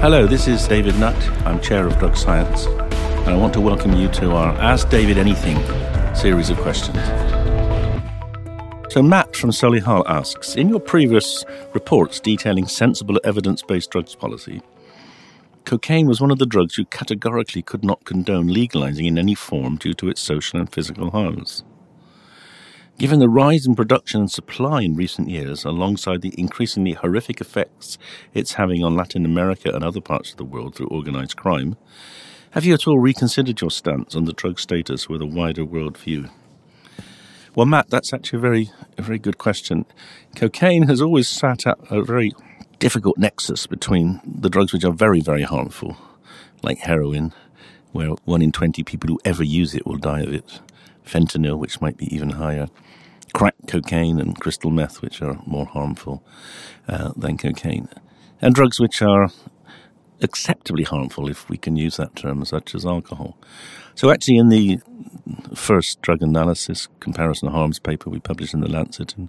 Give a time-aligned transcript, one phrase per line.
[0.00, 1.16] Hello, this is David Nutt.
[1.46, 5.16] I'm Chair of Drug Science, and I want to welcome you to our Ask David
[5.16, 5.56] Anything
[6.14, 6.98] series of questions.
[8.92, 14.60] So, Matt from Solihull asks In your previous reports detailing sensible evidence based drugs policy,
[15.64, 19.76] cocaine was one of the drugs you categorically could not condone legalizing in any form
[19.76, 21.64] due to its social and physical harms.
[22.98, 27.98] Given the rise in production and supply in recent years, alongside the increasingly horrific effects
[28.32, 31.76] it's having on Latin America and other parts of the world through organized crime,
[32.52, 35.98] have you at all reconsidered your stance on the drug status with a wider world
[35.98, 36.30] view?
[37.54, 39.84] Well, Matt, that's actually a very, a very good question.
[40.34, 42.32] Cocaine has always sat at a very
[42.78, 45.98] difficult nexus between the drugs which are very, very harmful,
[46.62, 47.34] like heroin,
[47.92, 50.60] where one in 20 people who ever use it will die of it,
[51.06, 52.68] fentanyl, which might be even higher,
[53.32, 56.22] crack cocaine and crystal meth, which are more harmful
[56.88, 57.88] uh, than cocaine,
[58.40, 59.28] and drugs which are
[60.22, 63.36] acceptably harmful, if we can use that term, such as alcohol.
[63.94, 64.80] So, actually, in the
[65.54, 69.28] first drug analysis comparison of harms paper we published in the Lancet in,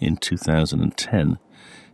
[0.00, 1.38] in 2010,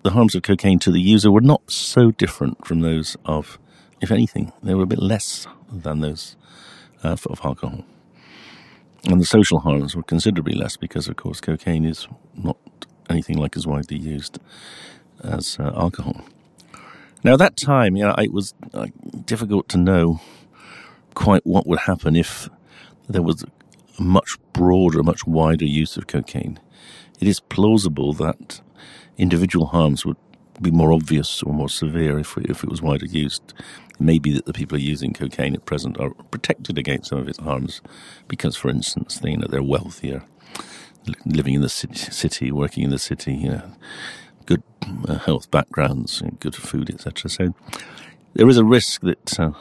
[0.02, 3.58] the harms of cocaine to the user were not so different from those of,
[4.00, 6.36] if anything, they were a bit less than those
[7.04, 7.84] uh, of alcohol.
[9.08, 12.56] And the social harms were considerably less because, of course, cocaine is not
[13.10, 14.38] anything like as widely used
[15.22, 16.22] as uh, alcohol.
[17.24, 18.86] Now, at that time, you know, it was uh,
[19.24, 20.20] difficult to know
[21.14, 22.48] quite what would happen if
[23.08, 26.58] there was a much broader, much wider use of cocaine.
[27.20, 28.60] It is plausible that
[29.18, 30.16] individual harms would
[30.60, 33.54] be more obvious or more severe if, if it was wider used.
[33.90, 37.18] It may be that the people are using cocaine at present are protected against some
[37.18, 37.80] of its harms
[38.28, 40.24] because, for instance, they, you know, they're wealthier,
[41.24, 43.72] living in the city, working in the city, you know,
[44.46, 44.62] good
[45.08, 47.30] uh, health backgrounds, good food, etc.
[47.30, 47.54] So
[48.34, 49.52] there is a risk that uh,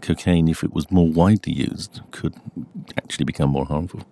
[0.00, 2.34] cocaine, if it was more widely used, could
[2.96, 4.02] actually become more harmful.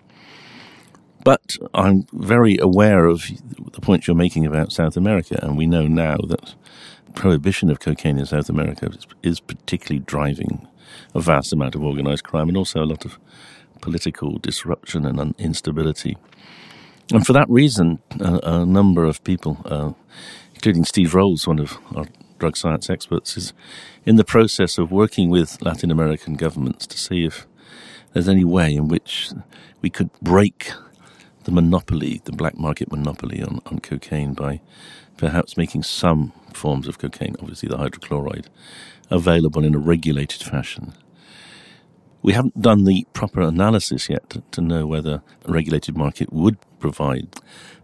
[1.25, 3.25] But I'm very aware of
[3.72, 6.54] the point you're making about South America, and we know now that
[7.14, 8.91] prohibition of cocaine in South America
[9.22, 10.66] is particularly driving
[11.14, 13.19] a vast amount of organized crime and also a lot of
[13.81, 16.16] political disruption and instability.
[17.12, 19.92] And for that reason, a, a number of people, uh,
[20.54, 22.06] including Steve Rolles, one of our
[22.38, 23.52] drug science experts, is
[24.06, 27.47] in the process of working with Latin American governments to see if
[28.12, 29.31] there's any way in which
[29.82, 30.72] we could break
[31.45, 34.61] the monopoly, the black market monopoly on, on cocaine by
[35.17, 38.47] perhaps making some forms of cocaine, obviously the hydrochloride,
[39.11, 40.95] available in a regulated fashion.
[42.23, 46.59] We haven't done the proper analysis yet to, to know whether a regulated market would
[46.79, 47.29] provide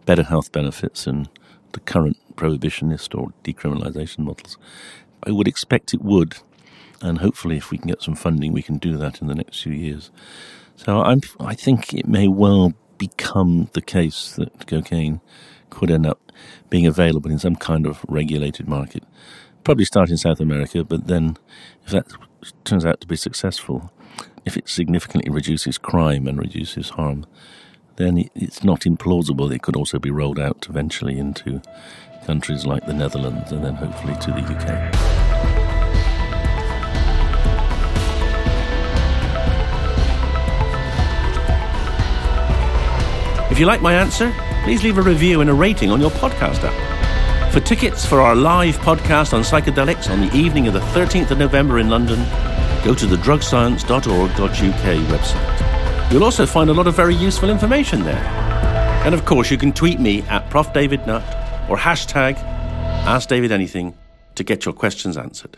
[0.04, 1.28] better health benefits than
[1.72, 4.58] the current prohibitionist or decriminalization models.
[5.26, 6.36] I would expect it would,
[7.00, 9.62] and hopefully, if we can get some funding, we can do that in the next
[9.62, 10.10] few years.
[10.76, 15.20] So I'm, I think it may well become the case that cocaine
[15.70, 16.20] could end up
[16.70, 19.04] being available in some kind of regulated market.
[19.64, 21.36] Probably start in South America, but then
[21.84, 22.06] if that
[22.64, 23.92] turns out to be successful,
[24.44, 27.26] if it significantly reduces crime and reduces harm,
[27.96, 31.60] then it's not implausible it could also be rolled out eventually into
[32.24, 35.25] countries like the Netherlands and then hopefully to the UK.
[43.56, 44.34] If you like my answer,
[44.64, 47.52] please leave a review and a rating on your podcast app.
[47.54, 51.38] For tickets for our live podcast on psychedelics on the evening of the 13th of
[51.38, 52.18] November in London,
[52.84, 56.12] go to the drugscience.org.uk website.
[56.12, 58.22] You'll also find a lot of very useful information there.
[59.06, 60.74] And of course, you can tweet me at Prof.
[60.74, 61.24] David Nutt
[61.70, 62.36] or hashtag
[63.06, 63.96] Ask David Anything
[64.34, 65.56] to get your questions answered.